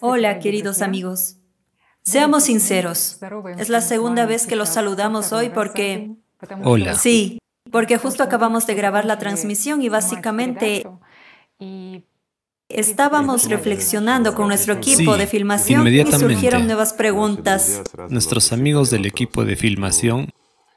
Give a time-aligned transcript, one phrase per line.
[0.00, 1.36] Hola, queridos amigos.
[2.02, 3.18] Seamos sinceros.
[3.58, 6.12] Es la segunda vez que los saludamos hoy porque...
[6.64, 6.94] Hola.
[6.94, 7.38] Sí,
[7.70, 10.84] porque justo acabamos de grabar la transmisión y básicamente
[12.68, 17.82] estábamos reflexionando con nuestro equipo Sí, de filmación y surgieron nuevas preguntas.
[18.08, 20.30] Nuestros amigos del equipo de filmación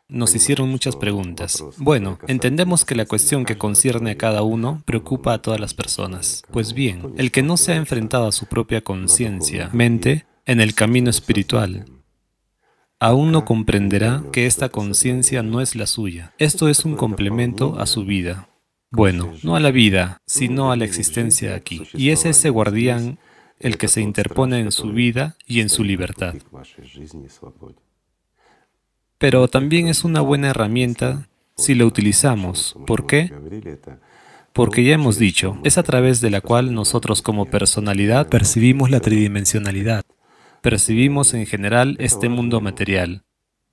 [0.07, 1.63] nos hicieron muchas preguntas.
[1.77, 6.43] Bueno, entendemos que la cuestión que concierne a cada uno preocupa a todas las personas.
[6.51, 10.75] Pues bien, el que no se ha enfrentado a su propia conciencia, mente, en el
[10.75, 11.85] camino espiritual,
[12.99, 16.33] aún no comprenderá que esta conciencia no es la suya.
[16.37, 18.49] Esto es un complemento a su vida.
[18.91, 21.81] Bueno, no a la vida, sino a la existencia aquí.
[21.93, 23.17] Y es ese guardián
[23.59, 26.35] el que se interpone en su vida y en su libertad.
[29.17, 32.75] Pero también es una buena herramienta si la utilizamos.
[32.85, 33.31] ¿Por qué?
[34.53, 38.99] Porque ya hemos dicho, es a través de la cual nosotros como personalidad percibimos la
[38.99, 40.03] tridimensionalidad.
[40.61, 43.23] Percibimos en general este mundo material.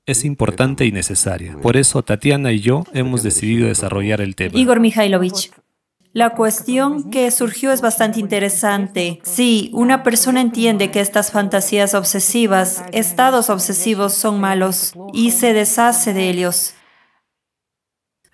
[0.04, 1.56] Es importante y necesaria.
[1.62, 4.58] Por eso Tatiana y yo hemos decidido desarrollar el tema.
[4.58, 5.52] Igor Mikhailovich,
[6.12, 9.20] la cuestión que surgió es bastante interesante.
[9.22, 16.12] Sí, una persona entiende que estas fantasías obsesivas, estados obsesivos son malos y se deshace
[16.12, 16.74] de ellos.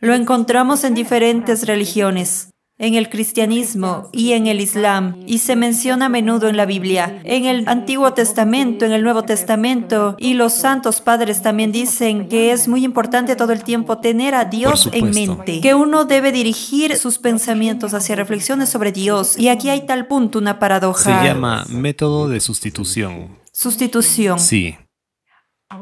[0.01, 6.07] Lo encontramos en diferentes religiones, en el cristianismo y en el islam, y se menciona
[6.07, 10.53] a menudo en la Biblia, en el Antiguo Testamento, en el Nuevo Testamento, y los
[10.53, 15.11] santos padres también dicen que es muy importante todo el tiempo tener a Dios en
[15.11, 20.07] mente, que uno debe dirigir sus pensamientos hacia reflexiones sobre Dios, y aquí hay tal
[20.07, 21.25] punto una Se paradoja.
[21.25, 23.39] llama método de sustitución.
[23.53, 24.39] Sustitución.
[24.39, 24.77] Sí,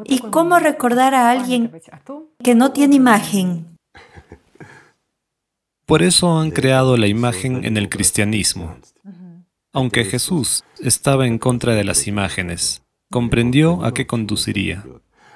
[0.04, 1.70] ¿Y cómo recordar a alguien
[2.42, 3.75] que no tiene imagen?
[5.86, 8.76] Por eso han creado la imagen en el cristianismo.
[9.72, 14.84] Aunque Jesús estaba en contra de las imágenes, comprendió a qué conduciría.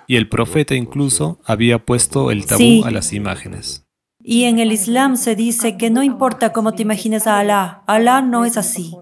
[0.06, 2.82] Y el profeta incluso había puesto el tabú Sí.
[2.84, 3.86] a las imágenes.
[4.22, 8.20] Y en el Islam se dice que no importa cómo te imagines a Alá, Alá
[8.20, 8.94] no es así.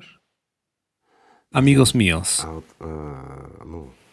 [1.50, 2.46] Amigos míos,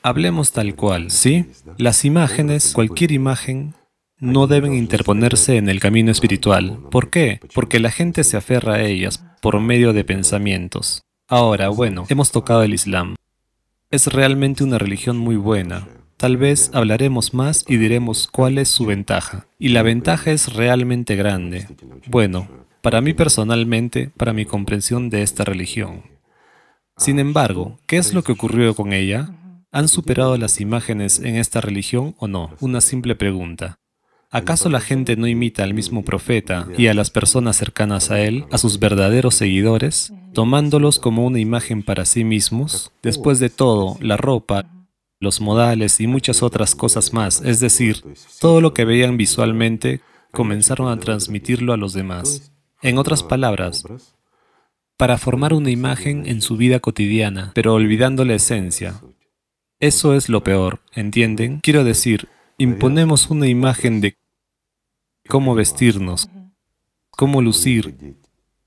[0.01, 1.45] hablemos tal cual, ¿sí?
[1.78, 3.74] Las imágenes, cualquier imagen,
[4.19, 6.79] no deben interponerse en el camino espiritual.
[6.89, 7.39] ¿Por qué?
[7.53, 11.01] Porque la gente se aferra a ellas por medio de pensamientos.
[11.27, 13.15] Ahora, bueno, hemos tocado el Islam.
[13.91, 15.87] Es realmente una religión muy buena.
[16.17, 19.47] Tal vez hablaremos más y diremos cuál es su ventaja.
[19.59, 21.67] Y la ventaja es realmente grande.
[22.07, 22.47] Bueno,
[22.81, 26.03] para mí personalmente, para mi comprensión de esta religión.
[26.97, 29.29] Sin embargo, ¿qué es lo que ocurrió con ella?
[29.71, 32.51] ¿Han superado las imágenes en esta religión o no?
[32.61, 33.77] Una simple pregunta.
[34.31, 38.46] ¿Acaso la gente no imita al mismo profeta y a las personas cercanas a él,
[38.52, 42.91] a sus verdaderos seguidores, tomándolos como una imagen para sí mismos?
[43.02, 44.69] Después de todo, la ropa,
[45.19, 48.03] los modales y muchas otras cosas más, es decir,
[48.40, 52.52] todo lo que veían visualmente, comenzaron a transmitirlo a los demás.
[52.81, 53.86] En otras palabras,
[54.97, 59.02] para formar una imagen en su vida cotidiana, pero olvidando la esencia.
[59.80, 61.59] Eso es lo peor, ¿entienden?
[61.62, 64.17] Quiero decir, imponemos una imagen de
[65.27, 66.29] cómo vestirnos,
[67.11, 68.17] cómo lucir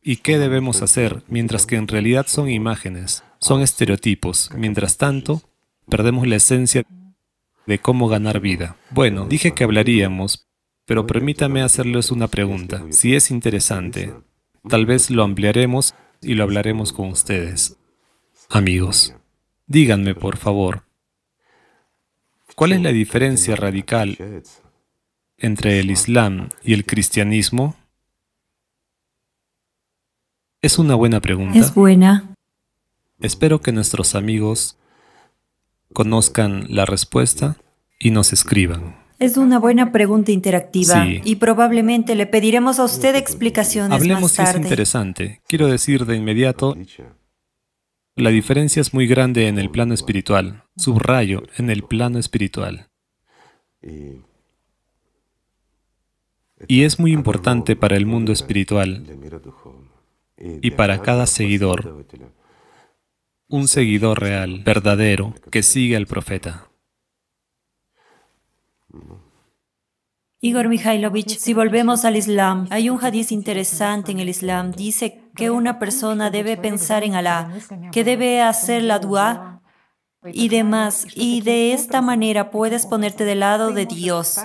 [0.02, 4.50] y qué debemos hacer, mientras que en realidad son imágenes, son estereotipos.
[4.56, 5.42] Mientras tanto,
[5.88, 6.82] perdemos la esencia
[7.66, 8.76] de cómo ganar vida.
[8.90, 10.48] Bueno, dije que hablaríamos,
[10.86, 12.84] pero permítame hacerles una pregunta.
[12.90, 14.14] Si es interesante,
[14.68, 17.76] tal vez lo ampliaremos y lo hablaremos con ustedes.
[18.48, 19.14] Amigos,
[19.66, 20.87] díganme por favor,
[22.58, 24.18] ¿cuál es la diferencia radical
[25.36, 27.76] entre el Islam y el cristianismo?
[30.60, 31.56] Es una buena pregunta.
[31.56, 32.34] Es buena.
[33.20, 34.76] Espero que nuestros amigos
[35.92, 37.56] conozcan la respuesta
[38.00, 38.96] y nos escriban.
[39.20, 41.20] Es una buena pregunta interactiva Sí.
[41.24, 44.62] y probablemente le pediremos a usted explicaciones Hablemos más si es tarde.
[44.62, 45.40] interesante.
[45.46, 46.76] Quiero decir de inmediato,
[48.18, 50.64] la diferencia es muy grande en el plano espiritual.
[50.76, 52.90] Subrayo, en el plano espiritual.
[56.66, 59.06] Y es muy importante para el mundo espiritual
[60.36, 62.04] y para cada seguidor,
[63.48, 66.68] un seguidor real, verdadero, que sigue al profeta.
[70.40, 74.70] Igor Mikhailovich, si volvemos al Islam, hay un hadiz interesante en el Islam.
[74.70, 77.52] Dice que una persona debe pensar en Alá,
[77.92, 79.62] que debe hacer la dua
[80.32, 81.06] y demás.
[81.14, 84.40] Y de esta manera puedes ponerte del lado de Dios,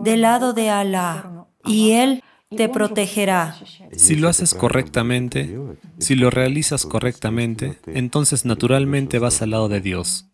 [0.00, 1.46] del lado de Alá.
[1.66, 3.56] Y Él te protegerá.
[3.92, 5.54] Si lo haces correctamente,
[5.98, 10.30] si lo realizas correctamente, entonces naturalmente vas al lado de Dios,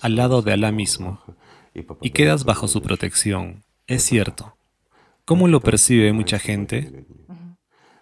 [0.00, 1.20] al lado de Alá mismo,
[2.00, 3.64] y quedas bajo su protección.
[3.86, 4.56] Es cierto.
[5.26, 7.04] ¿Cómo lo percibe mucha gente?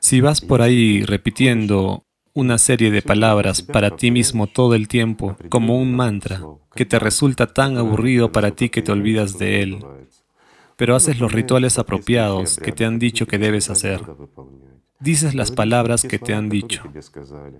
[0.04, 2.04] Si vas por ahí repitiendo
[2.34, 6.42] una serie de palabras para ti mismo todo el tiempo, como un mantra,
[6.74, 9.78] que te resulta tan aburrido para ti que te olvidas de él,
[10.76, 14.02] pero haces los rituales apropiados que te han dicho que debes hacer.
[15.00, 16.82] Dices las palabras que te han dicho.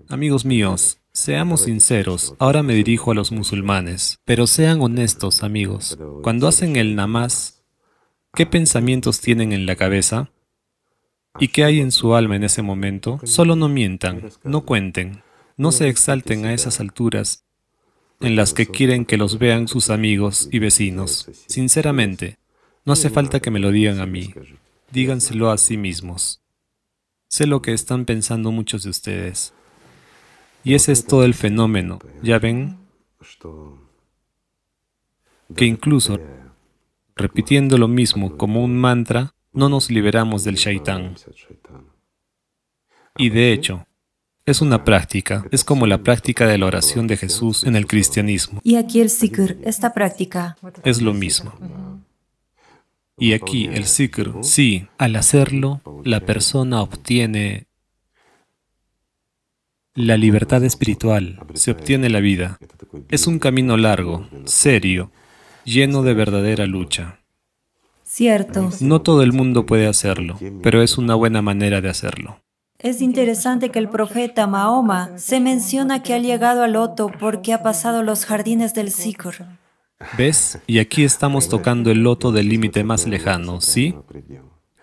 [0.07, 5.97] Amigos míos, seamos sinceros, ahora me dirijo a los musulmanes, pero sean honestos, amigos.
[6.21, 7.63] Cuando hacen el namaz,
[8.35, 10.29] ¿qué pensamientos tienen en la cabeza?
[11.39, 13.19] ¿Y qué hay en su alma en ese momento?
[13.23, 15.21] Solo no mientan, no cuenten,
[15.57, 17.45] no se exalten a esas alturas
[18.21, 21.29] en las que quieren que los vean sus amigos y vecinos.
[21.47, 22.37] Sinceramente,
[22.85, 24.33] no hace falta que me lo digan a mí,
[24.91, 26.41] díganselo a sí mismos.
[27.27, 29.53] Sé lo que están pensando muchos de ustedes.
[30.63, 32.77] Y ese es todo el fenómeno, ¿ya ven?
[35.55, 36.19] Que incluso
[37.15, 41.15] repitiendo lo mismo como un mantra, no nos liberamos del shaitán.
[43.17, 43.87] Y de hecho,
[44.45, 48.59] es una práctica, es como la práctica de la oración de Jesús en el cristianismo.
[48.63, 50.55] Y aquí el sikr, esta práctica.
[50.83, 51.53] Es lo mismo.
[53.17, 57.67] Y aquí el sikr, sí, al hacerlo, la persona obtiene
[59.95, 62.59] la libertad espiritual, se obtiene la vida.
[63.09, 65.11] Es un camino largo, serio,
[65.63, 67.21] lleno de verdadera lucha.
[68.15, 68.69] Cierto.
[68.79, 72.39] No todo el mundo puede hacerlo, pero es una buena manera de hacerlo.
[72.79, 77.61] Es interesante que el profeta Mahoma se menciona que ha llegado al loto porque ha
[77.61, 79.43] pasado los jardines del Sikr.
[80.17, 80.59] ¿Ves?
[80.65, 83.93] Y aquí estamos tocando el loto del límite más lejano, ¿sí?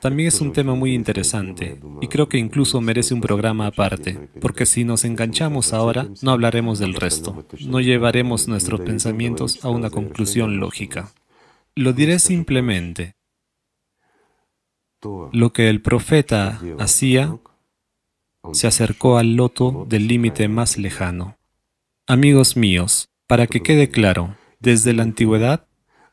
[0.02, 4.66] También es un tema muy interesante y creo que incluso merece un programa aparte, porque
[4.66, 10.60] si nos enganchamos ahora, no hablaremos del resto, no llevaremos nuestros pensamientos a una conclusión
[10.60, 11.14] lógica.
[11.74, 13.14] Lo diré simplemente.
[15.32, 17.36] Lo que el profeta hacía
[18.52, 21.36] se acercó al loto del límite más lejano.
[22.06, 25.66] Amigos míos, para que quede claro, desde la antigüedad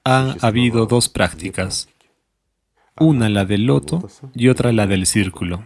[0.03, 1.89] ha habido dos prácticas,
[2.99, 5.65] una la del loto y otra la del círculo.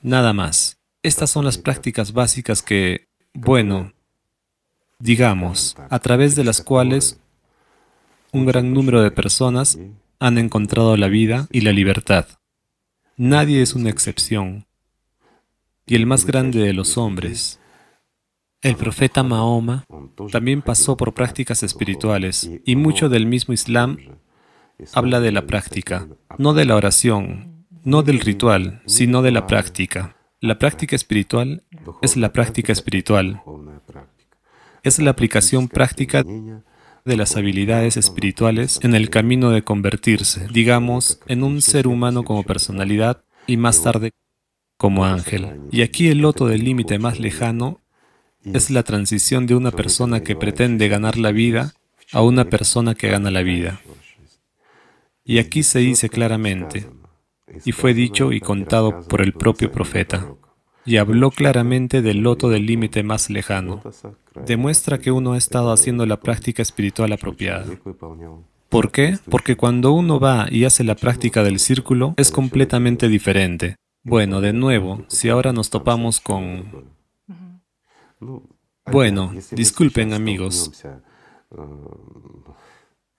[0.00, 0.78] Nada más.
[1.04, 3.92] Estas son las prácticas básicas que, bueno,
[5.00, 7.18] digamos, a través de las cuales
[8.30, 9.78] un gran número de personas
[10.22, 12.26] han encontrado la vida y la libertad.
[13.16, 14.66] Nadie es una excepción.
[15.84, 17.58] Y el más grande de los hombres,
[18.60, 19.84] el profeta Mahoma,
[20.30, 23.98] también pasó por prácticas espirituales y mucho del mismo Islam
[24.94, 26.06] habla de la práctica,
[26.38, 30.16] no de la oración, no del ritual, sino de la práctica.
[30.40, 31.64] La práctica espiritual
[32.00, 33.42] es la práctica espiritual.
[34.84, 36.24] Es la aplicación práctica
[37.04, 42.44] de las habilidades espirituales en el camino de convertirse, digamos, en un ser humano como
[42.44, 44.12] personalidad y más tarde
[44.76, 45.60] como ángel.
[45.70, 47.80] Y aquí el loto del límite más lejano
[48.44, 51.74] es la transición de una persona que pretende ganar la vida
[52.12, 53.80] a una persona que gana la vida.
[55.24, 56.88] Y aquí se dice claramente,
[57.64, 60.34] y fue dicho y contado por el propio profeta,
[60.84, 63.82] y habló claramente del loto del límite más lejano.
[64.46, 67.66] Demuestra que uno ha estado haciendo la práctica espiritual apropiada.
[68.68, 69.18] ¿Por qué?
[69.28, 73.76] Porque cuando uno va y hace la práctica del círculo es completamente diferente.
[74.02, 76.86] Bueno, de nuevo, si ahora nos topamos con...
[78.90, 80.72] Bueno, disculpen amigos.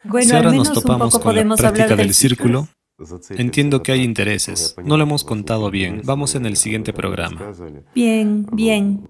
[0.03, 2.67] Bueno, si ahora nos topamos con la práctica del círculo,
[3.29, 4.75] entiendo que hay intereses.
[4.83, 6.01] No lo hemos contado bien.
[6.05, 7.53] Vamos en el siguiente programa.
[7.93, 9.07] Bien, bien.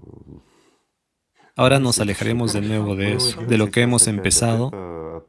[1.56, 5.28] Ahora nos alejaremos de nuevo de eso, de lo que hemos empezado,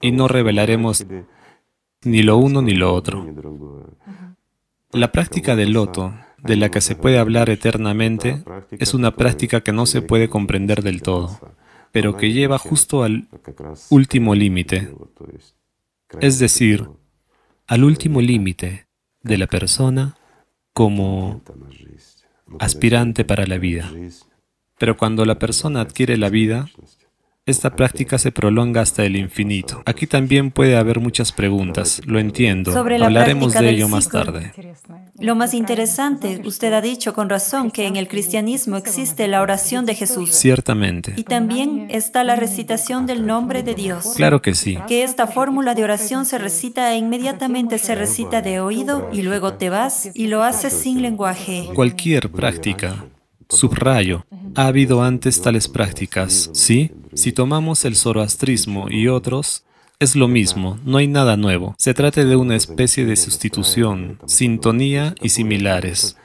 [0.00, 1.04] y no revelaremos
[2.02, 3.26] ni lo uno ni lo otro.
[4.92, 9.72] La práctica del loto, de la que se puede hablar eternamente, es una práctica que
[9.72, 11.38] no se puede comprender del todo,
[11.92, 13.28] pero que lleva justo al
[13.90, 14.94] último límite,
[16.20, 16.88] es decir,
[17.66, 18.86] al último límite
[19.22, 20.16] de la persona
[20.72, 21.42] como
[22.58, 23.90] aspirante para la vida.
[24.78, 26.68] Pero cuando la persona adquiere la vida,
[27.46, 29.80] esta práctica se prolonga hasta el infinito.
[29.86, 32.72] Aquí también puede haber muchas preguntas, lo entiendo.
[32.72, 34.52] Sobre la Hablaremos de ello más tarde.
[35.20, 39.86] Lo más interesante, usted ha dicho con razón que en el cristianismo existe la oración
[39.86, 40.30] de Jesús.
[40.30, 41.14] Ciertamente.
[41.16, 44.14] Y también está la recitación del nombre de Dios.
[44.16, 44.76] Claro que sí.
[44.88, 49.54] Que esta fórmula de oración se recita e inmediatamente se recita de oído y luego
[49.54, 51.68] te vas y lo haces sin lenguaje.
[51.74, 53.04] Cualquier práctica.
[53.48, 54.26] Subrayo.
[54.56, 56.90] Ha habido antes tales prácticas, ¿sí?
[57.16, 59.64] Si tomamos el zoroastrismo y otros,
[59.98, 61.74] es lo mismo, no hay nada nuevo.
[61.78, 66.18] Se trata de una especie de sustitución, sintonía y similares.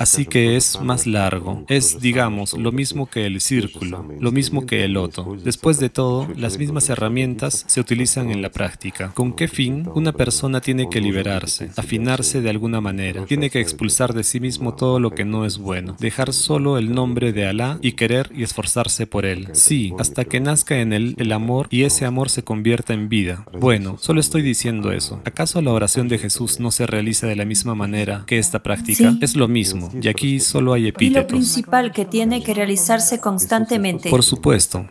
[0.00, 1.62] Así que es más largo.
[1.68, 5.36] Es, digamos, lo mismo que el círculo, lo mismo que el loto.
[5.44, 9.12] Después de todo, las mismas herramientas se utilizan en la práctica.
[9.12, 9.86] ¿Con qué fin?
[9.94, 13.26] Una persona tiene que liberarse, afinarse de alguna manera.
[13.26, 15.96] Tiene que expulsar de sí mismo todo lo que no es bueno.
[16.00, 19.48] Dejar solo el nombre de Alá y querer y esforzarse por él.
[19.52, 23.44] Sí, hasta que nazca en él el amor y ese amor se convierta en vida.
[23.52, 25.20] Bueno, solo estoy diciendo eso.
[25.26, 29.10] ¿Acaso la oración de Jesús no se realiza de la misma manera que esta práctica?
[29.12, 29.18] Sí.
[29.20, 31.26] Es lo mismo, y aquí solo hay Y lo epítetos.
[31.26, 34.10] principal que tiene que realizarse constantemente.
[34.10, 34.86] Por supuesto.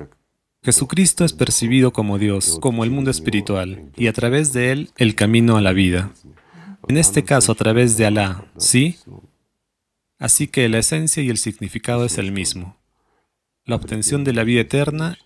[0.62, 5.16] Jesucristo es percibido como Dios, como el mundo espiritual, y a través de él el
[5.16, 6.12] camino a la vida.
[6.88, 8.98] En este caso, a través de Alá, ¿sí?
[10.18, 12.78] Así que la esencia y el significado es el mismo.
[13.66, 15.18] La obtención de la vida eterna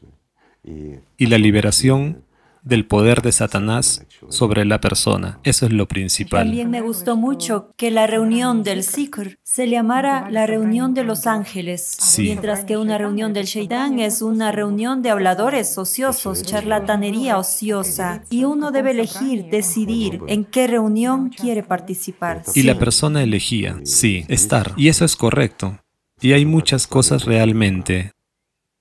[1.18, 2.23] y la liberación
[2.64, 5.40] del poder de Satanás sobre la persona.
[5.44, 6.46] Eso es lo principal.
[6.46, 11.28] También me gustó mucho que la reunión del Sikr se llamara la reunión de los
[11.28, 12.24] ángeles, Sí.
[12.24, 18.46] mientras que una reunión del Shaitán es una reunión de habladores ociosos, charlatanería ociosa, y
[18.46, 22.44] uno debe elegir, decidir en qué reunión quiere participar.
[22.56, 24.72] Y la persona elegía, sí, estar.
[24.78, 25.80] Y eso es correcto.
[26.22, 28.14] Y hay muchas cosas realmente,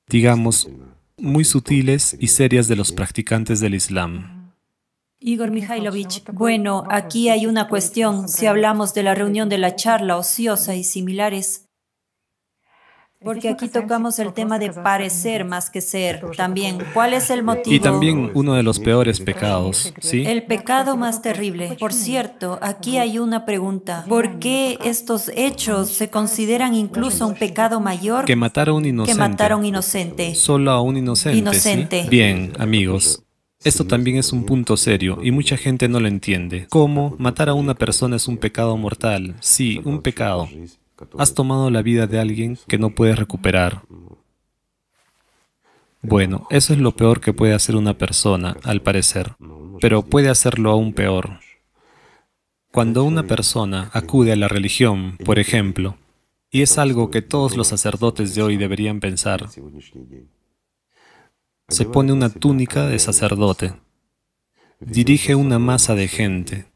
[0.09, 0.69] digamos,
[1.23, 4.53] muy sutiles y serias de los practicantes del Islam.
[5.21, 8.29] Igor Mikhailovich, bueno, aquí hay una cuestión.
[8.29, 11.69] Si hablamos de la reunión de la charla ociosa y similares,
[13.25, 16.23] porque aquí tocamos el tema de parecer más que ser.
[16.37, 17.75] También, ¿cuál es el motivo?
[17.75, 20.25] Y también uno de los peores pecados, ¿sí?
[20.27, 21.77] El pecado más terrible.
[21.79, 24.05] Por cierto, aquí hay una pregunta.
[24.09, 28.89] ¿Por qué estos hechos se consideran incluso un pecado mayor Que matar a un que
[28.91, 29.19] inocente.
[29.21, 30.35] matar a un inocente?
[30.35, 31.35] Solo a un inocente.
[31.35, 31.39] ¿sí?
[31.41, 32.07] Inocente.
[32.11, 33.23] Bien, amigos.
[33.65, 36.67] Esto también es un punto serio y mucha gente no lo entiende.
[36.69, 37.15] ¿Cómo?
[37.19, 39.37] Matar a una persona es un pecado mortal.
[39.41, 40.49] Sí, un pecado.
[41.19, 43.83] Has tomado la vida de alguien que no puedes recuperar.
[46.03, 49.37] Bueno, eso es lo peor que puede hacer una persona, al parecer.
[49.81, 51.39] Pero puede hacerlo aún peor.
[52.73, 55.97] Cuando una persona acude a la religión, por ejemplo,
[56.51, 59.49] y es algo que todos los sacerdotes de hoy deberían pensar,
[61.69, 63.75] se pone una túnica de sacerdote,
[64.81, 66.67] dirige una masa de gente.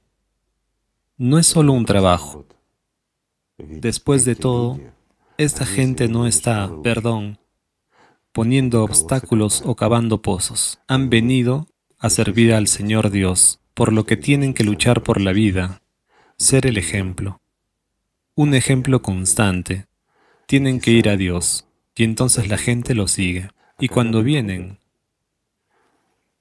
[1.16, 2.46] No es solo un trabajo.
[3.58, 4.78] Después de todo,
[5.38, 7.38] esta gente no está, perdón,
[8.32, 10.78] poniendo obstáculos o cavando pozos.
[10.88, 11.66] Han venido
[11.98, 15.80] a servir al Señor Dios, por lo que tienen que luchar por la vida,
[16.36, 17.40] ser el ejemplo.
[18.34, 19.86] Un ejemplo constante.
[20.46, 23.48] Tienen que ir a Dios, y entonces la gente lo sigue.
[23.78, 24.80] Y cuando vienen,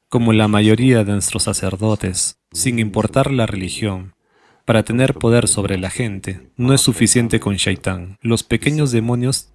[0.09, 4.14] como la mayoría de nuestros sacerdotes, sin importar la religión,
[4.65, 8.17] para tener poder sobre la gente, no es suficiente con Shaitán.
[8.21, 9.49] Los pequeños demonios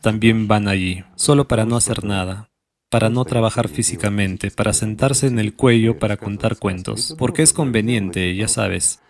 [0.00, 2.50] también van allí, solo para no hacer nada,
[2.90, 8.36] para no trabajar físicamente, para sentarse en el cuello para contar cuentos, porque es conveniente,
[8.36, 9.00] ya sabes.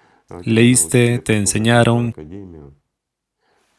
[0.45, 2.14] Leíste, te enseñaron,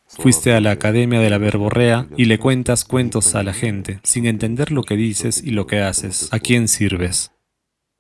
[0.08, 4.28] fuiste a la academia de la verborrea y le cuentas cuentos a la gente, sin
[4.28, 7.32] entender lo que dices y lo que haces, a quién sirves.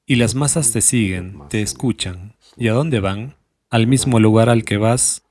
[0.06, 2.35] Y las masas te siguen, te escuchan.
[2.58, 3.36] ¿Y a dónde van?
[3.70, 5.24] Al mismo lugar al que vas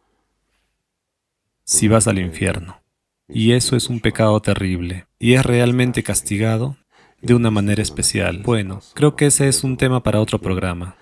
[1.65, 2.81] si vas al infierno.
[3.29, 6.77] Y eso es un pecado terrible, y es realmente castigado
[7.23, 8.43] de una manera especial.
[8.45, 10.97] Bueno, creo que ese es un tema para otro programa.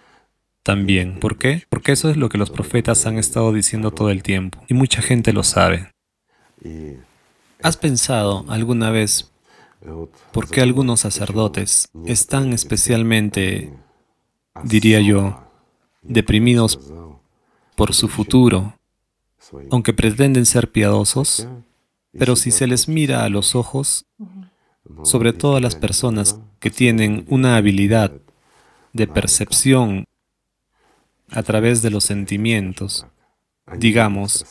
[0.63, 1.19] También.
[1.19, 1.65] ¿Por qué?
[1.69, 5.03] Porque eso es lo que los profetas han estado diciendo todo el tiempo, y mucha
[5.03, 5.91] gente lo sabe.
[7.61, 9.33] ¿Has pensado alguna vez
[10.31, 13.73] por qué algunos sacerdotes están especialmente,
[14.63, 15.42] diría yo,
[16.03, 16.79] deprimidos
[17.77, 18.75] por su futuro,
[19.71, 21.49] aunque pretenden ser piadosos?
[22.19, 24.05] Pero si se les mira a los ojos,
[25.03, 28.13] sobre todo a las personas que tienen una habilidad
[28.93, 30.05] de percepción
[31.31, 33.07] a través de los sentimientos,
[33.79, 34.45] digamos,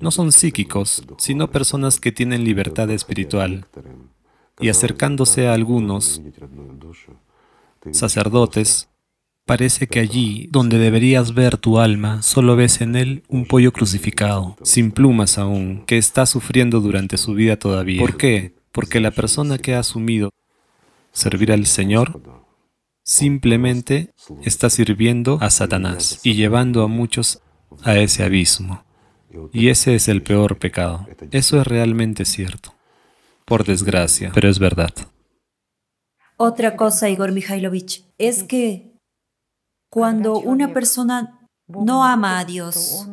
[0.00, 3.66] no son psíquicos, sino personas que tienen libertad espiritual.
[4.62, 6.20] y acercándose a algunos
[7.92, 8.89] sacerdotes,
[9.50, 14.56] parece que allí, donde deberías ver tu alma, solo ves en él un pollo crucificado,
[14.62, 17.98] sin plumas aún, que está sufriendo durante su vida todavía.
[17.98, 18.54] ¿Por qué?
[18.70, 20.30] Porque la persona que ha asumido
[21.10, 22.22] servir al Señor
[23.02, 24.12] simplemente
[24.44, 27.42] está sirviendo a Satanás y llevando a muchos
[27.82, 28.84] a ese abismo.
[29.52, 31.08] Y ese es el peor pecado.
[31.32, 32.72] Eso es realmente cierto.
[33.46, 34.94] Por desgracia, pero es verdad.
[36.36, 38.89] Otra cosa, Igor Mikhailovich, es que
[39.90, 43.08] cuando una persona no ama a Dios,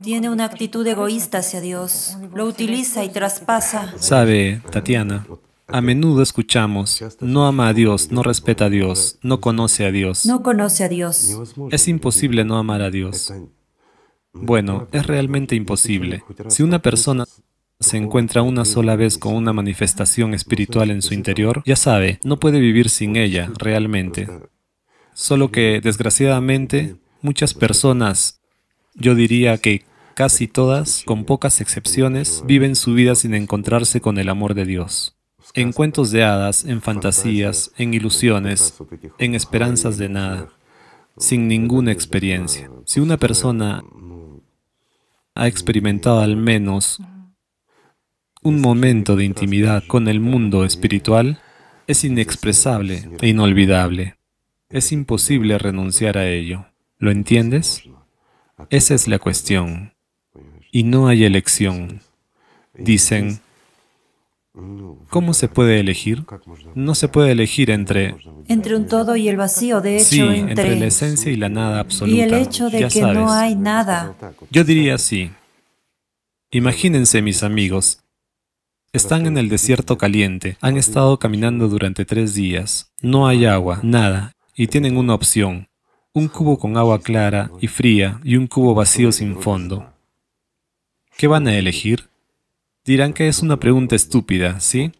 [0.00, 3.92] tiene una actitud egoísta hacia Dios, lo utiliza y traspasa.
[3.98, 5.26] Sabe, Tatiana,
[5.66, 10.24] a menudo escuchamos, no ama a Dios, no respeta a Dios, no conoce a Dios.
[10.24, 11.36] No conoce a Dios.
[11.70, 13.32] Es imposible no amar a Dios.
[14.32, 16.24] Bueno, es realmente imposible.
[16.48, 17.24] Si una persona
[17.80, 22.38] se encuentra una sola vez con una manifestación espiritual en su interior, ya sabe, no
[22.38, 24.26] puede vivir sin ella realmente.
[25.18, 28.40] Solo que, desgraciadamente, muchas personas,
[28.94, 29.82] yo diría que
[30.14, 35.18] casi todas, con pocas excepciones, viven su vida sin encontrarse con el amor de Dios
[35.54, 38.74] en cuentos de hadas, en fantasías, en ilusiones,
[39.18, 40.48] en esperanzas de nada,
[41.16, 42.70] sin ninguna experiencia.
[42.84, 43.82] Si una persona
[45.34, 47.00] ha experimentado al menos
[48.42, 51.40] un momento de intimidad con el mundo espiritual,
[51.86, 54.17] es inexpresable e inolvidable.
[54.70, 56.66] Es imposible renunciar a ello.
[56.98, 57.84] ¿Lo entiendes?
[58.70, 59.94] Esa es la cuestión.
[60.70, 62.00] Y no hay elección.
[62.74, 63.40] Dicen,
[65.08, 66.24] ¿Cómo se puede elegir?
[66.74, 68.16] No se puede elegir entre...
[68.48, 70.78] Entre un todo y el vacío, de hecho, sí, entre...
[70.78, 72.16] la esencia y la nada absoluta.
[72.16, 74.14] Y el hecho de que no hay nada.
[74.50, 75.30] Yo diría así.
[76.50, 78.00] Imagínense, mis amigos,
[78.92, 84.34] están en el desierto caliente, han estado caminando durante tres días, no hay agua, nada,
[84.58, 85.68] y tienen una opción,
[86.12, 89.94] un cubo con agua clara y fría y un cubo vacío sin fondo.
[91.16, 92.08] ¿Qué van a elegir?
[92.84, 94.90] Dirán que es una pregunta estúpida, ¿sí?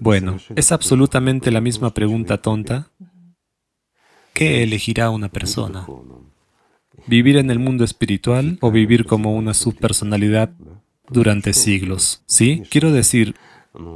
[0.00, 2.90] Bueno, es absolutamente la misma pregunta tonta.
[4.32, 5.86] ¿Qué elegirá una persona?
[7.06, 10.50] ¿Vivir en el mundo espiritual o vivir como una subpersonalidad
[11.08, 12.24] durante siglos?
[12.26, 12.64] ¿Sí?
[12.68, 13.36] Quiero decir,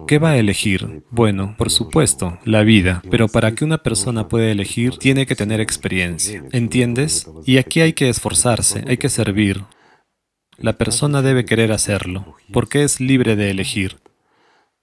[0.07, 1.05] ¿Qué va a elegir?
[1.11, 5.61] Bueno, por supuesto, la vida, pero para que una persona pueda elegir, tiene que tener
[5.61, 6.43] experiencia.
[6.53, 7.31] ¿Entiendes?
[7.47, 9.65] Y aquí hay que esforzarse, hay que servir,
[10.61, 13.99] la persona debe querer hacerlo, porque es libre de elegir,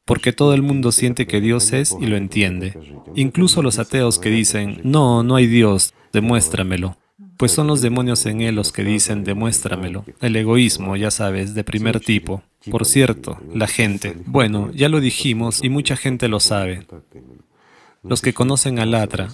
[0.05, 2.79] porque todo el mundo siente que Dios es y lo entiende.
[3.13, 6.97] Incluso los ateos que dicen, no, no hay Dios, demuéstramelo.
[7.37, 10.05] Pues son los demonios en él los que dicen, demuéstramelo.
[10.21, 12.43] El egoísmo, ya sabes, de primer tipo.
[12.71, 14.15] Por cierto, la gente.
[14.25, 16.85] Bueno, ya lo dijimos y mucha gente lo sabe.
[18.03, 19.29] Los que conocen a Latra,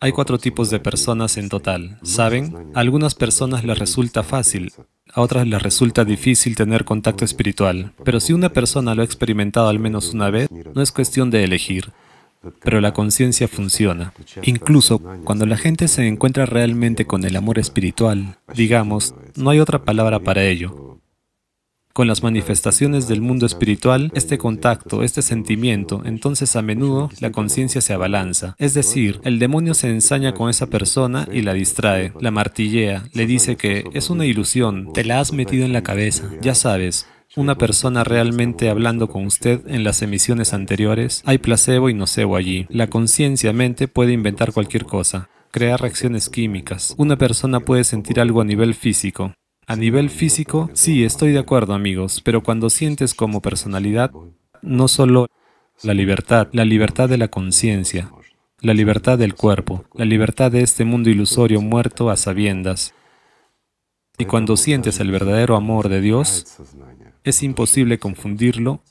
[0.00, 2.72] hay cuatro tipos de personas en total, ¿saben?
[2.74, 4.72] A algunas personas les resulta fácil,
[5.12, 9.68] a otras les resulta difícil tener contacto espiritual, pero si una persona lo ha experimentado
[9.68, 11.92] al menos una vez, no es cuestión de elegir,
[12.62, 14.12] pero la conciencia funciona.
[14.42, 19.84] Incluso cuando la gente se encuentra realmente con el amor espiritual, digamos, no hay otra
[19.84, 20.92] palabra para ello,
[21.92, 27.80] con las manifestaciones del mundo espiritual, este contacto, este sentimiento, entonces a menudo la conciencia
[27.80, 28.56] se abalanza.
[28.58, 33.26] Es decir, el demonio se ensaña con esa persona y la distrae, la martillea, le
[33.26, 37.06] dice que es una ilusión, te la has metido en la cabeza, ya sabes.
[37.36, 42.66] Una persona realmente hablando con usted en las emisiones anteriores, hay placebo y nocebo allí.
[42.68, 46.94] La conciencia mente puede inventar cualquier cosa crear reacciones químicas.
[46.96, 49.34] Una persona puede sentir algo a nivel físico,
[49.66, 54.10] a nivel físico, sí, estoy de acuerdo amigos, pero cuando sientes como personalidad,
[54.62, 55.28] no solo
[55.82, 58.10] la libertad, la libertad de la conciencia,
[58.60, 62.94] la libertad del cuerpo, la libertad de este mundo ilusorio muerto a sabiendas.
[64.18, 66.58] Y cuando sientes el verdadero amor de Dios,
[67.24, 68.82] es imposible confundirlo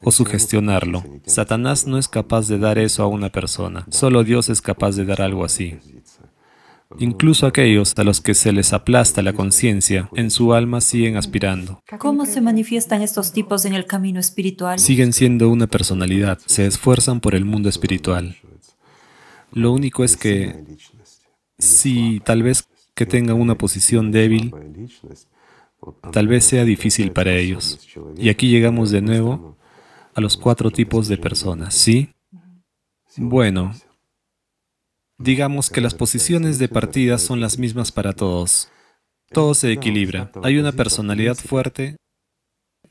[0.00, 1.04] o sugestionarlo.
[1.26, 5.04] Satanás no es capaz de dar eso a una persona, solo Dios es capaz de
[5.04, 5.78] dar algo así.
[6.98, 11.82] Incluso aquellos a los que se les aplasta la conciencia, en su alma siguen aspirando.
[11.98, 14.78] ¿Cómo se manifiestan estos tipos en el camino espiritual?
[14.78, 18.36] Siguen siendo una personalidad, se esfuerzan por el mundo espiritual.
[19.50, 20.64] Lo único es que
[21.58, 24.54] si tal vez que tengan una posición débil,
[26.12, 27.80] tal vez sea difícil para ellos.
[28.16, 29.56] Y aquí llegamos de nuevo
[30.14, 32.10] a los cuatro tipos de personas, ¿sí?
[33.16, 33.72] Bueno,
[35.16, 38.68] Digamos que las posiciones de partida son las mismas para todos.
[39.30, 40.32] Todo se equilibra.
[40.42, 41.96] Hay una personalidad fuerte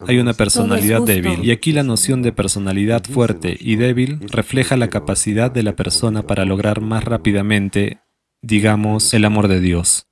[0.08, 1.44] hay una personalidad débil.
[1.44, 6.24] Y aquí la noción de personalidad fuerte y débil refleja la capacidad de la persona
[6.24, 8.02] para lograr más rápidamente,
[8.42, 10.08] digamos, el amor de Dios.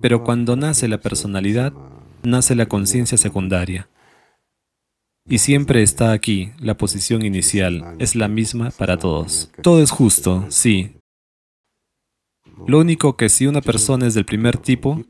[0.00, 1.72] Pero cuando nace la personalidad,
[2.22, 3.88] nace la conciencia secundaria.
[5.28, 9.50] Y siempre está aquí, la posición inicial, es la misma para todos.
[9.62, 10.96] Todo es justo, sí.
[12.66, 15.04] Lo único que si una persona es del primer tipo,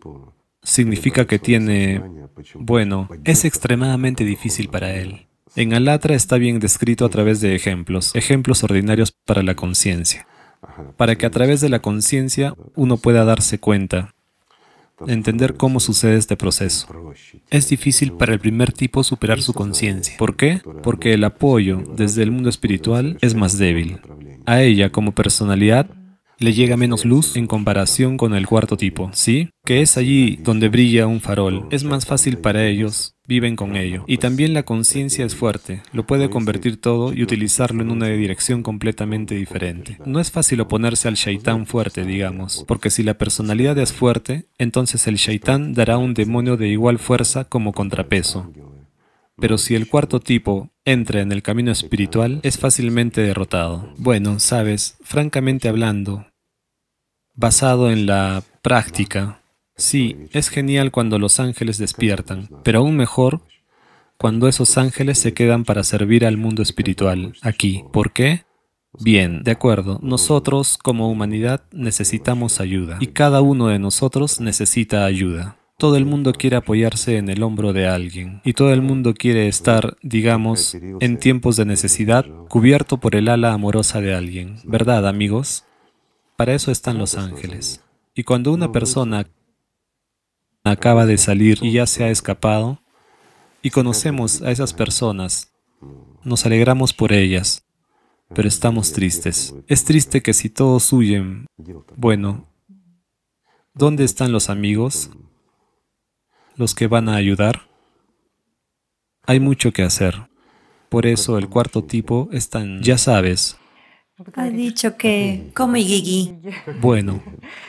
[0.62, 2.02] significa que tiene,
[2.54, 5.28] bueno, es extremadamente difícil para él.
[5.56, 10.26] En Alatra está bien descrito a través de ejemplos, ejemplos ordinarios para la conciencia,
[10.96, 14.14] para que a través de la conciencia uno pueda darse cuenta,
[15.06, 16.86] entender cómo sucede este proceso.
[17.50, 20.16] Es difícil para el primer tipo superar su conciencia.
[20.18, 20.60] ¿Por qué?
[20.82, 23.98] Porque el apoyo desde el mundo espiritual es más débil.
[24.46, 25.90] A ella como personalidad
[26.38, 29.50] le llega menos luz en comparación con el cuarto tipo, ¿sí?
[29.64, 31.66] Que es allí donde brilla un farol.
[31.70, 34.04] Es más fácil para ellos, viven con ello.
[34.06, 38.62] Y también la conciencia es fuerte, lo puede convertir todo y utilizarlo en una dirección
[38.62, 39.98] completamente diferente.
[40.06, 45.06] No es fácil oponerse al shaitán fuerte, digamos, porque si la personalidad es fuerte, entonces
[45.06, 48.50] el shaitán dará un demonio de igual fuerza como contrapeso.
[49.40, 53.92] Pero si el cuarto tipo entra en el camino espiritual, es fácilmente derrotado.
[53.96, 56.26] Bueno, sabes, francamente hablando,
[57.34, 59.40] basado en la práctica,
[59.76, 63.42] sí, es genial cuando los ángeles despiertan, pero aún mejor
[64.16, 67.84] cuando esos ángeles se quedan para servir al mundo espiritual, aquí.
[67.92, 68.42] ¿Por qué?
[68.98, 75.57] Bien, de acuerdo, nosotros como humanidad necesitamos ayuda y cada uno de nosotros necesita ayuda.
[75.80, 79.46] Todo el mundo quiere apoyarse en el hombro de alguien y todo el mundo quiere
[79.46, 84.56] estar, digamos, en tiempos de necesidad, cubierto por el ala amorosa de alguien.
[84.64, 85.66] ¿Verdad, amigos?
[86.36, 87.84] Para eso están los ángeles.
[88.12, 89.28] Y cuando una persona
[90.64, 92.82] acaba de salir y ya se ha escapado,
[93.62, 95.52] y conocemos a esas personas,
[96.24, 97.64] nos alegramos por ellas,
[98.34, 99.54] pero estamos tristes.
[99.68, 101.46] Es triste que si todos huyen,
[101.96, 102.48] bueno,
[103.74, 105.12] ¿dónde están los amigos?
[106.58, 107.62] Los que van a ayudar?
[109.24, 110.28] Hay mucho que hacer.
[110.88, 113.56] Por eso el cuarto tipo es tan, ya sabes.
[114.34, 116.34] Ha dicho que como Igigi.
[116.80, 117.22] Bueno,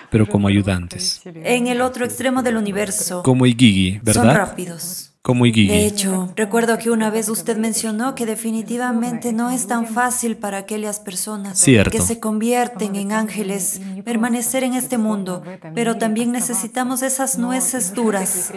[0.09, 1.21] pero como ayudantes.
[1.25, 3.21] En el otro extremo del universo.
[3.23, 4.23] Como Igigi, ¿verdad?
[4.23, 5.08] Son rápidos.
[5.21, 5.43] Como.
[5.43, 10.59] De hecho, recuerdo que una vez usted mencionó que definitivamente no es tan fácil para
[10.59, 15.43] aquellas personas que se convierten en ángeles permanecer en este mundo,
[15.75, 18.53] pero también necesitamos esas nueces duras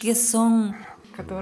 [0.00, 0.76] que son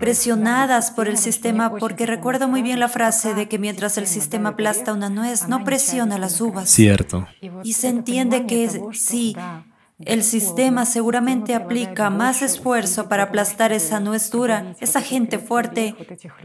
[0.00, 4.50] presionadas por el sistema, porque recuerdo muy bien la frase de que mientras el sistema
[4.50, 6.70] aplasta una nuez, no presiona las uvas.
[6.70, 7.26] Cierto.
[7.62, 9.36] Y se entiende que sí,
[10.00, 15.94] el sistema seguramente aplica más esfuerzo para aplastar esa nuez dura, esa gente fuerte.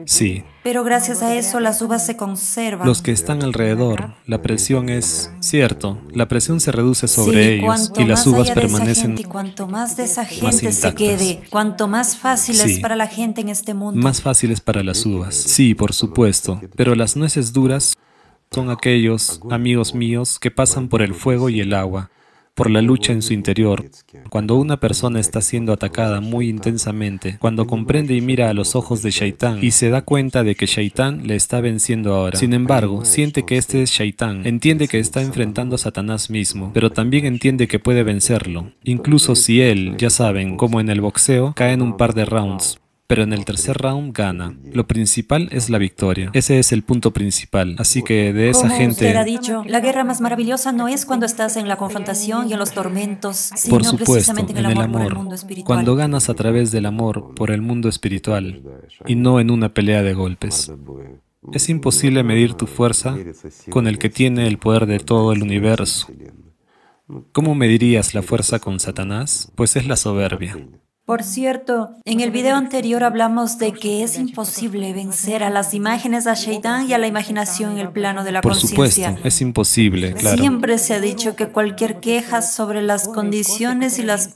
[0.06, 0.44] Sí.
[0.64, 2.88] Pero gracias a eso las uvas se conservan.
[2.88, 8.04] Los que están alrededor, la presión es cierto, la presión se reduce sobre ellos y
[8.04, 9.18] las uvas permanecen.
[9.18, 13.42] y cuanto más de esa gente se quede, cuanto más fácil es para la gente
[13.42, 14.00] en este mundo.
[14.00, 15.34] Más fáciles para las uvas.
[15.34, 16.62] Sí, por supuesto.
[16.76, 17.98] Pero las nueces duras
[18.52, 22.12] son aquellos amigos míos que pasan por el fuego y el agua
[22.60, 23.86] por la lucha en su interior.
[24.30, 29.02] Cuando una persona está siendo atacada muy intensamente, cuando comprende y mira a los ojos
[29.02, 32.38] de Shaitán y se da cuenta de que Shaitán le está venciendo ahora.
[32.38, 36.90] Sin embargo, siente que este es Shaitán, entiende que está enfrentando a Satanás mismo, pero
[36.92, 41.72] también entiende que puede vencerlo, incluso si él, ya saben, como en el boxeo, cae
[41.72, 42.78] en un par de rounds
[43.10, 44.56] pero en el tercer round gana.
[44.72, 46.30] Lo principal es la victoria.
[46.34, 47.76] Ese es el punto principal.
[47.80, 49.08] Así que de esa Como gente...
[49.08, 52.54] Usted ha dicho, la guerra más maravillosa no es cuando estás en la confrontación y
[52.54, 55.66] en los tormentos, sino por supuesto, precisamente en el amor, amor por el mundo espiritual.
[55.66, 58.62] cuando ganas a través del amor por el mundo espiritual
[59.08, 60.72] y no en una pelea de golpes.
[61.52, 63.18] Es imposible medir tu fuerza
[63.72, 66.10] con el que tiene el poder de todo el universo.
[67.32, 69.52] ¿Cómo medirías la fuerza con Satanás?
[69.56, 70.56] Pues es la soberbia.
[71.10, 76.28] Por cierto, en el video anterior hablamos de que es imposible vencer a las imágenes
[76.28, 79.08] a Shaitan y a la imaginación en el plano de la Por conciencia.
[79.08, 80.38] supuesto, es imposible, claro.
[80.38, 84.36] Siempre se ha dicho que cualquier queja sobre las condiciones y las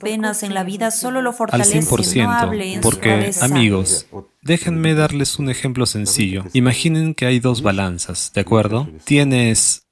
[0.00, 1.82] penas en la vida solo lo Al fortalece.
[2.20, 4.06] No hable 100%, en su porque, amigos,
[4.42, 6.42] déjenme darles un ejemplo sencillo.
[6.52, 8.88] Imaginen que hay dos balanzas, ¿de acuerdo?
[9.04, 9.86] Tienes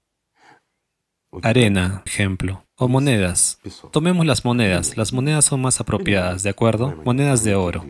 [1.41, 3.59] arena, ejemplo, o monedas.
[3.91, 4.97] Tomemos las monedas.
[4.97, 6.95] Las monedas son más apropiadas, ¿de acuerdo?
[7.05, 7.85] Monedas de oro.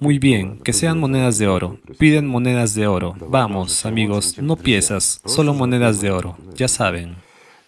[0.00, 1.78] Muy bien, que sean monedas de oro.
[1.98, 3.14] Piden monedas de oro.
[3.28, 6.38] Vamos, amigos, no piezas, solo monedas de oro.
[6.54, 7.16] Ya saben.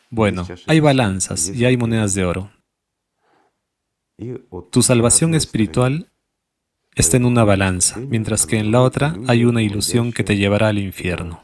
[0.08, 2.50] Bueno, hay balanzas y hay monedas de oro.
[4.70, 6.10] Tu salvación espiritual
[6.94, 10.68] está en una balanza, mientras que en la otra hay una ilusión que te llevará
[10.68, 11.42] al infierno.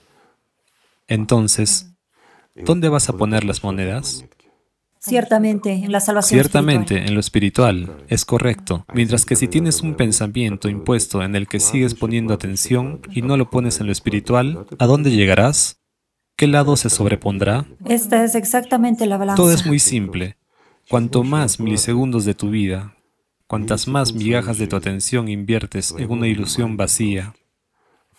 [1.07, 1.93] Entonces,
[2.55, 4.25] ¿dónde vas a poner las monedas?
[5.09, 6.41] Ciertamente, en la salvación.
[6.41, 8.85] Ciertamente, en lo espiritual, es correcto.
[8.93, 13.37] Mientras que si tienes un pensamiento impuesto en el que sigues poniendo atención y no
[13.37, 15.81] lo pones en lo espiritual, ¿a dónde llegarás?
[16.37, 17.67] ¿Qué lado se sobrepondrá?
[17.87, 19.43] Esta es exactamente la balanza.
[19.43, 20.37] Todo es muy simple.
[20.89, 22.97] Cuanto más milisegundos de tu vida,
[23.47, 27.35] cuantas más migajas de tu atención inviertes en una ilusión vacía,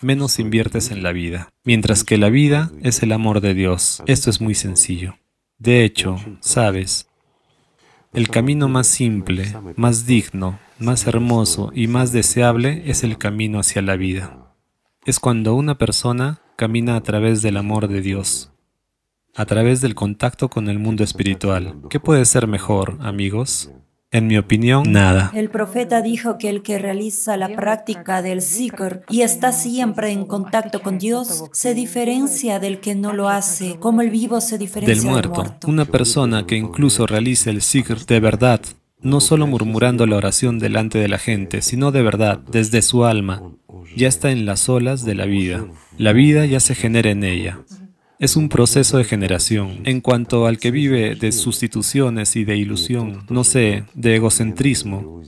[0.02, 1.50] menos inviertes en la vida.
[1.64, 4.04] Mientras que la vida es el amor de Dios.
[4.06, 5.18] Esto es muy sencillo.
[5.60, 7.08] De hecho, sabes,
[8.14, 13.82] el camino más simple, más digno, más hermoso y más deseable es el camino hacia
[13.82, 14.54] la vida.
[15.06, 18.52] Es cuando una persona camina a través del amor de Dios,
[19.36, 21.76] a través del contacto con el mundo espiritual.
[21.90, 23.72] ¿Qué puede ser mejor, amigos?
[24.10, 25.32] En mi opinión, nada.
[25.34, 30.26] El profeta dijo que el que realiza la práctica del zikr y está siempre en
[30.26, 34.96] contacto con Dios se diferencia del que no lo hace, como el vivo se diferencia
[34.96, 35.44] del muerto.
[35.68, 38.62] Una persona que incluso realice el zikr de verdad,
[39.02, 43.44] no solo murmurando la oración delante de la gente, sino de verdad, desde su alma,
[43.98, 45.66] ya está en las olas de la vida.
[45.98, 47.60] La vida ya se genera en ella
[48.20, 49.82] es un proceso de generación.
[49.86, 55.22] En cuanto al que vive de sustituciones y de ilusión, no sé, de egocentrismo,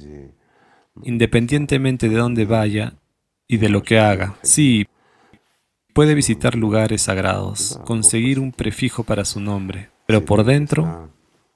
[1.04, 2.94] independientemente de dónde vaya
[3.48, 4.86] y de lo que haga, sí,
[5.94, 11.10] puede visitar lugares sagrados, conseguir un prefijo para su nombre, pero por dentro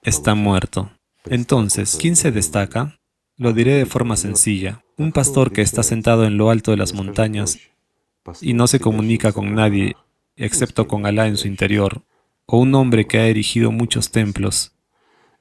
[0.03, 0.91] está muerto.
[1.25, 2.99] Entonces, ¿quién se destaca?
[3.37, 4.83] Lo diré de forma sencilla.
[4.97, 7.57] Un pastor que está sentado en lo alto de las montañas
[8.41, 9.95] y no se comunica con nadie
[10.35, 12.01] excepto con Alá en su interior,
[12.45, 14.73] o un hombre que ha erigido muchos templos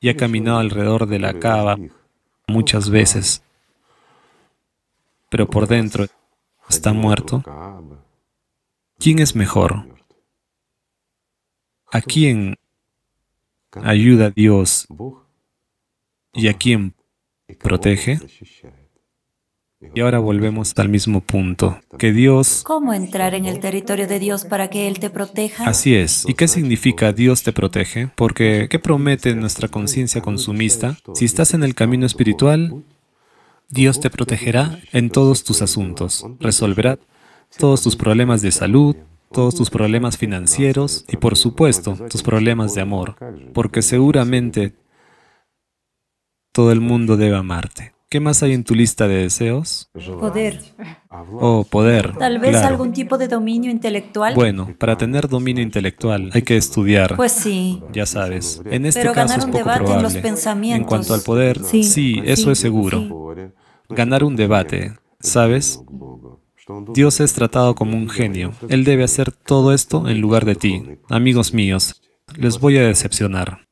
[0.00, 1.78] y ha caminado alrededor de la cava
[2.46, 3.42] muchas veces,
[5.28, 6.07] pero por dentro
[6.68, 7.42] está muerto,
[8.98, 9.87] ¿quién es mejor?
[11.90, 12.57] ¿A quién
[13.72, 14.87] ayuda Dios
[16.33, 16.94] y a quién
[17.59, 18.18] protege?
[19.95, 22.62] Y ahora volvemos al mismo punto, que Dios...
[22.64, 25.68] ¿Cómo entrar en el territorio de Dios para que Él te proteja?
[25.68, 26.25] Así es.
[26.29, 28.09] ¿Y qué significa Dios te protege?
[28.14, 30.97] Porque, ¿qué promete nuestra conciencia consumista?
[31.14, 32.85] Si estás en el camino espiritual,
[33.68, 36.99] Dios te protegerá en todos tus asuntos, resolverá
[37.59, 38.97] todos tus problemas de salud,
[39.33, 43.16] todos tus problemas financieros y, por supuesto, tus problemas de amor,
[43.55, 44.75] porque seguramente
[46.53, 47.95] todo el mundo debe amarte.
[48.12, 49.88] ¿Qué más hay en tu lista de deseos?
[50.20, 50.61] Poder.
[51.40, 52.14] Oh, poder.
[52.18, 54.35] Tal vez algún tipo de dominio intelectual.
[54.35, 57.16] Bueno, para tener dominio intelectual hay que estudiar.
[57.16, 57.83] Pues sí.
[57.90, 58.61] Ya sabes.
[58.66, 59.94] En este caso es poco probable.
[59.94, 60.83] En, los pensamientos.
[60.83, 63.35] en cuanto al poder, sí, eso es seguro.
[63.88, 65.83] Ganar un debate, ¿sabes?
[66.92, 68.53] Dios es tratado como un genio.
[68.68, 70.83] Él debe hacer todo esto en lugar de ti.
[71.09, 72.03] Amigos míos,
[72.37, 73.68] les voy a decepcionar.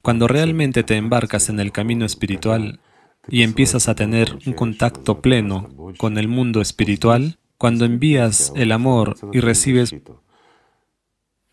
[0.00, 2.80] Cuando realmente te embarcas en el camino espiritual,
[3.28, 9.16] y empiezas a tener un contacto pleno con el mundo espiritual, cuando envías el amor
[9.32, 9.94] y recibes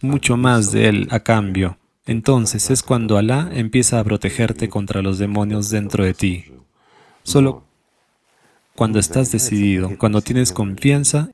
[0.02, 5.18] mucho más de él a cambio, entonces es cuando Alá empieza a protegerte contra los
[5.18, 6.46] demonios dentro de ti.
[7.24, 7.64] Solo
[8.76, 11.32] cuando estás decidido, cuando tienes confianza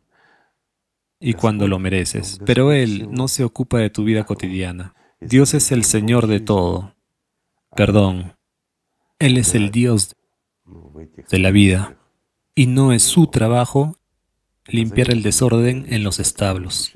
[1.19, 2.39] y cuando lo mereces.
[2.45, 4.93] Pero Él no se ocupa de tu vida cotidiana.
[5.19, 6.95] Dios es el Señor de todo.
[7.75, 8.35] Perdón.
[9.19, 10.15] Él es el Dios
[11.29, 11.97] de la vida,
[12.55, 13.97] y no es su trabajo
[14.67, 16.91] limpiar el desorden en los establos.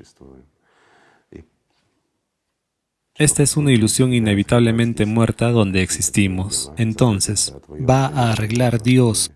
[3.14, 6.70] Esta es una ilusión inevitablemente muerta donde existimos.
[6.76, 9.30] Entonces, ¿va a arreglar Dios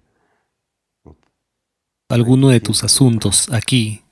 [2.09, 4.03] alguno de tus asuntos aquí,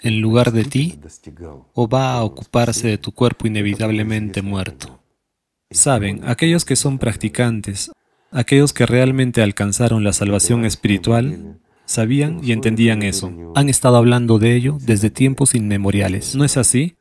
[0.00, 1.00] en lugar de ti,
[1.74, 5.02] o va a ocuparse de tu cuerpo inevitablemente muerto?
[5.70, 7.90] Saben, aquellos que son practicantes
[8.30, 13.32] Aquellos que realmente alcanzaron la salvación espiritual sabían y entendían eso.
[13.54, 16.34] Han estado hablando de ello desde tiempos inmemoriales.
[16.34, 16.96] ¿No es así?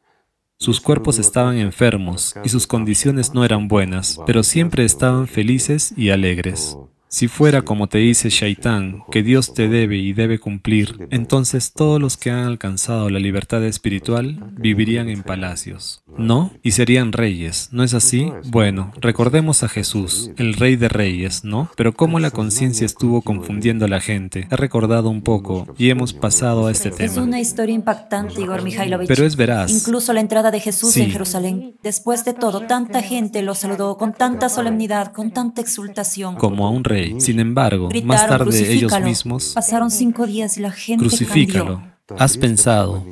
[0.57, 6.09] Sus cuerpos estaban enfermos y sus condiciones no eran buenas, pero siempre estaban felices y
[6.09, 6.77] alegres.
[7.09, 12.01] Si fuera como te dice Shaitán, que Dios te debe y debe cumplir, entonces todos
[12.01, 16.03] los que han alcanzado la libertad espiritual vivirían en palacios.
[16.17, 16.51] ¿No?
[16.63, 18.33] Y serían reyes, ¿no es así?
[18.47, 21.69] Bueno, recordemos a Jesús, el rey de reyes, ¿no?
[21.77, 26.11] Pero como la conciencia estuvo confundiendo a la gente, he recordado un poco y hemos
[26.11, 27.09] pasado a este tema.
[27.09, 29.07] Es una historia impactante, Igor Mikhailovich.
[29.07, 29.71] Pero es veraz.
[29.71, 31.75] Incluso la entrada de Jesús en Jerusalén.
[31.83, 36.35] Después de todo, tanta gente lo saludó con tanta solemnidad, con tanta exultación.
[36.35, 37.21] Como a un rey rey.
[37.21, 41.81] Sin embargo, más tarde ellos mismos, Pasaron cinco días y la gente crucifícalo.
[42.05, 42.23] cambió.
[42.23, 43.05] ¿Has pensado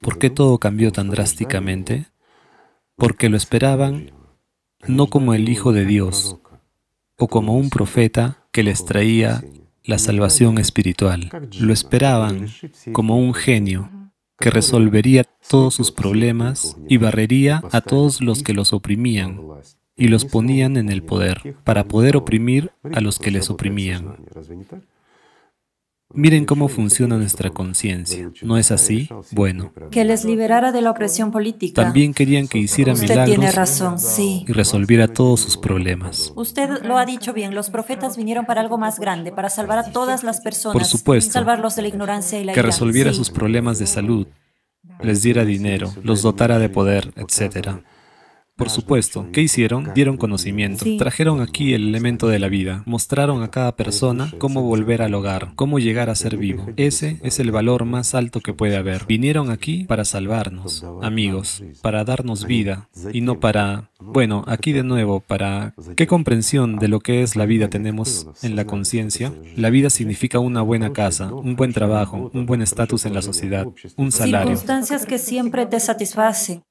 [0.00, 2.06] por qué todo cambió tan drásticamente?
[2.96, 4.12] Porque lo esperaban
[4.86, 6.38] no como el Hijo de Dios
[7.18, 9.42] o como un profeta que les traía
[9.82, 11.30] la salvación espiritual.
[11.58, 12.48] Lo esperaban
[12.92, 13.90] como un genio
[14.38, 19.40] que resolvería todos sus problemas y barrería a todos los que los oprimían
[19.96, 24.16] y los ponían en el poder para poder oprimir a los que les oprimían.
[26.16, 28.30] Miren cómo funciona nuestra conciencia.
[28.42, 29.08] ¿No es así?
[29.32, 31.82] Bueno, Que les liberara de la opresión política.
[31.82, 34.44] también querían que hiciera Usted tiene milagros razón, sí.
[34.46, 36.32] y resolviera todos sus problemas.
[36.36, 39.90] Usted lo ha dicho bien, los profetas vinieron para algo más grande, para salvar a
[39.90, 40.74] todas las personas.
[40.74, 41.32] Por supuesto.
[41.32, 42.66] Salvarlos de la ignorancia y la Que ira.
[42.68, 43.16] resolviera Sí.
[43.16, 44.28] sus problemas de salud,
[45.02, 47.80] les diera dinero, los dotara de poder, etc.
[48.56, 49.90] Por supuesto, ¿qué hicieron?
[49.96, 50.96] Dieron conocimiento, Sí.
[50.96, 55.50] trajeron aquí el elemento de la vida, mostraron a cada persona cómo volver al hogar,
[55.56, 56.66] cómo llegar a ser vivo.
[56.76, 59.06] Ese es el valor más alto que puede haber.
[59.06, 65.18] Vinieron aquí para salvarnos, amigos, para darnos vida y no para, bueno, aquí de nuevo,
[65.18, 69.32] para qué comprensión de lo que es la vida tenemos en la conciencia.
[69.56, 73.66] La vida significa una buena casa, un buen trabajo, un buen estatus en la sociedad,
[73.96, 74.50] un salario.
[74.50, 76.62] Circunstancias que siempre te satisfacen.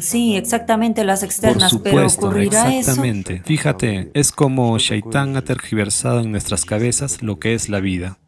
[0.00, 2.66] Sí, exactamente las Por externas, pero supuesto, eso.
[2.68, 3.42] exactamente.
[3.44, 8.18] Fíjate, es como Shaitán ha tergiversado en nuestras cabezas lo que es la vida.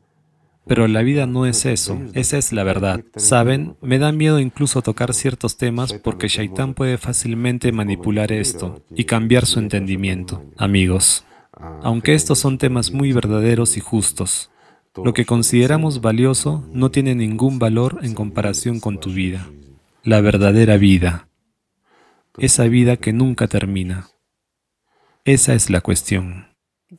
[0.67, 3.03] Pero la vida no es eso, esa es la verdad.
[3.17, 9.05] Saben, me da miedo incluso tocar ciertos temas porque Shaitán puede fácilmente manipular esto y
[9.05, 11.25] cambiar su entendimiento, amigos.
[11.83, 14.51] Aunque estos son temas muy verdaderos y justos,
[14.97, 19.49] lo que consideramos valioso no tiene ningún valor en comparación con tu vida,
[20.05, 21.29] la verdadera vida,
[22.39, 24.09] esa vida que nunca termina.
[25.25, 26.52] Esa es la cuestión.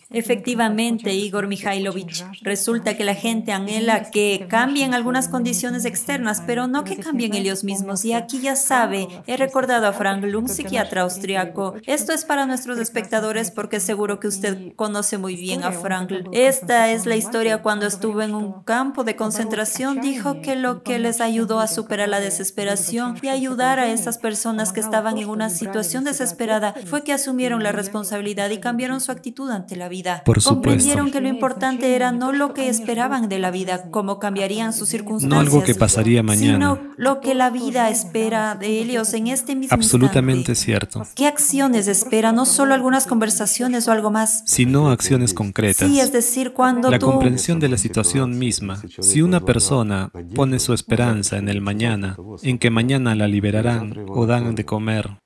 [0.10, 6.84] Efectivamente, Igor Mikhailovich, resulta que la gente anhela que cambien algunas condiciones externas, pero no
[6.84, 8.06] que cambien ellos mismos.
[8.06, 11.75] Y aquí ya sabe, he recordado a Frankl, un psiquiatra austriaco.
[11.86, 16.27] Esto es para nuestros espectadores porque seguro que usted conoce muy bien a Frankl.
[16.32, 20.01] Esta es la historia cuando estuvo en un campo de concentración.
[20.01, 24.73] Dijo que lo que les ayudó a superar la desesperación y ayudar a estas personas
[24.73, 29.49] que estaban en una situación desesperada fue que asumieron la responsabilidad y cambiaron su actitud
[29.49, 30.22] ante la vida.
[30.26, 30.54] Por supuesto.
[30.56, 34.89] Comprendieron que lo importante era no lo que esperaban de la vida, cómo cambiarían sus
[34.89, 36.54] circunstancias, No algo que pasaría mañana.
[36.54, 40.56] sino lo que la vida espera de ellos en este mismo Absolutamente instante.
[40.56, 41.04] cierto.
[41.15, 42.32] ¿Qué acciones espera?
[42.32, 44.43] No solo algunas conversaciones o algo más.
[44.46, 45.88] Sino acciones concretas.
[45.88, 47.08] Sí, es decir, cuando La tú...
[47.08, 48.82] comprensión de la situación misma.
[49.02, 54.26] Si una persona pone su esperanza en el mañana, en que mañana la liberarán o
[54.26, 55.17] dan de comer,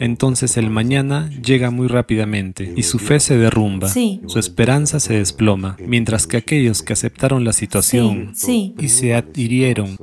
[0.00, 4.20] entonces el mañana llega muy rápidamente y su fe se derrumba, Sí.
[4.26, 9.96] su esperanza se desploma, mientras que aquellos que aceptaron la situación Sí, y se adhirieron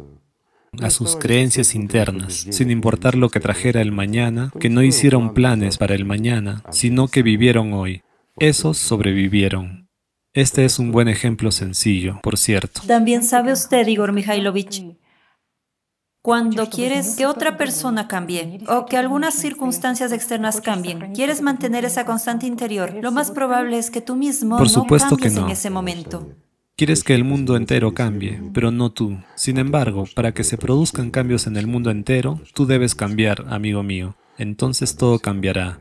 [0.81, 5.77] a sus creencias internas, sin importar lo que trajera el mañana, que no hicieron planes
[5.77, 8.03] para el mañana, sino que vivieron hoy.
[8.39, 9.87] Esos sobrevivieron.
[10.33, 12.81] Este es un buen ejemplo sencillo, por cierto.
[12.85, 14.83] También sabe usted, Igor Mikhailovich,
[16.27, 22.05] cuando quieres que otra persona cambie o que algunas circunstancias externas cambien, quieres mantener esa
[22.05, 25.45] constante interior, lo más probable es que tú mismo Por no supuesto que cambies en
[25.45, 25.53] no.
[25.53, 26.29] ese momento.
[26.75, 29.17] Quieres que el mundo entero cambie, pero no tú.
[29.35, 33.81] Sin embargo, para que se produzcan cambios en el mundo entero, tú debes cambiar, amigo
[33.81, 34.17] mío.
[34.37, 35.79] Entonces todo cambiará.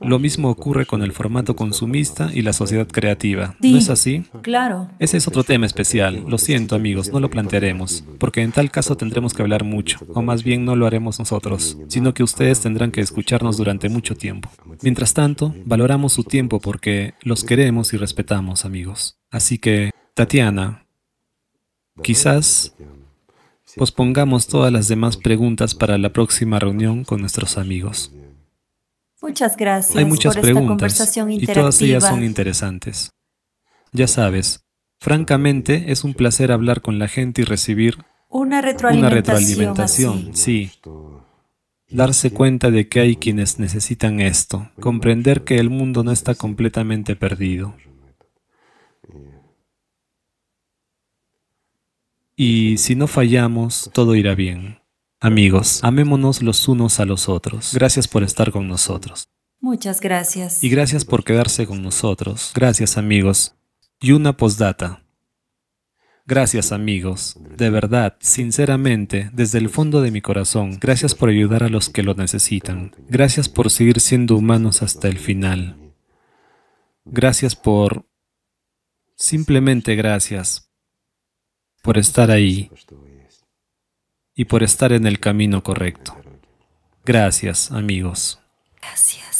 [0.00, 3.56] Lo mismo ocurre con el formato consumista y la sociedad creativa.
[3.60, 4.24] ¿No es así?
[4.42, 4.90] Claro.
[4.98, 6.24] Ese es otro tema especial.
[6.28, 10.20] Lo siento, amigos, no lo plantearemos, porque en tal caso tendremos que hablar mucho, o
[10.20, 14.50] más bien no lo haremos nosotros, sino que ustedes tendrán que escucharnos durante mucho tiempo.
[14.82, 19.18] Mientras tanto, valoramos su tiempo porque los queremos y respetamos, amigos.
[19.30, 20.86] Así que, Tatiana,
[22.02, 22.74] quizás
[23.76, 28.12] pospongamos todas las demás preguntas para la próxima reunión con nuestros amigos.
[29.22, 32.10] Muchas gracias Hay muchas por esta conversación y todas ellas interactiva.
[32.10, 33.10] son interesantes.
[33.92, 34.66] Ya sabes,
[35.00, 37.96] francamente es un placer hablar con la gente y recibir
[38.28, 38.60] Una
[38.92, 40.34] una retroalimentación.
[40.34, 40.70] sí.
[41.88, 47.14] Darse cuenta de que hay quienes necesitan esto, comprender que el mundo no está completamente
[47.14, 47.76] perdido.
[52.34, 54.78] Y si no fallamos, todo irá bien.
[55.26, 57.74] Amigos, amémonos los unos a los otros.
[57.74, 59.28] Gracias por estar con nosotros.
[59.58, 60.62] Muchas gracias.
[60.62, 62.52] Y gracias por quedarse con nosotros.
[62.54, 63.56] Gracias amigos.
[64.00, 65.02] Y una postdata.
[66.26, 67.36] Gracias amigos.
[67.56, 72.04] De verdad, sinceramente, desde el fondo de mi corazón, gracias por ayudar a los que
[72.04, 72.94] lo necesitan.
[73.08, 75.92] Gracias por seguir siendo humanos hasta el final.
[77.04, 78.08] Gracias por...
[79.16, 80.70] Simplemente gracias
[81.82, 82.70] por estar ahí
[84.36, 86.14] y por estar en el camino correcto.
[87.04, 88.38] Gracias, amigos.
[88.80, 89.35] Gracias.